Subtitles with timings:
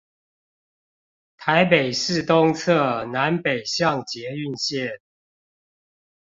[1.37, 4.97] 台北市東側南北向捷運線